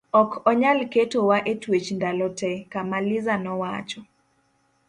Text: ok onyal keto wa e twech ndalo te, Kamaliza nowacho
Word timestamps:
ok 0.21 0.31
onyal 0.49 0.79
keto 0.93 1.19
wa 1.29 1.37
e 1.51 1.53
twech 1.61 1.87
ndalo 1.97 2.27
te, 2.39 2.51
Kamaliza 2.71 3.33
nowacho 3.43 4.01